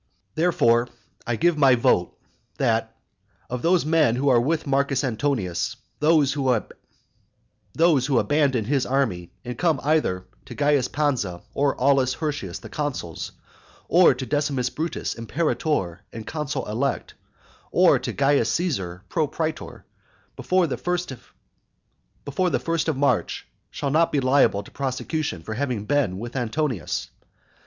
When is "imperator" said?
15.13-16.01